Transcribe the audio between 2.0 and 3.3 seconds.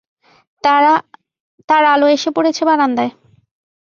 এসে পড়েছে বারান্দায়।